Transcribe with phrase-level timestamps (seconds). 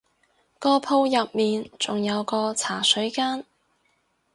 [0.57, 3.45] 個鋪入面仲有個茶水間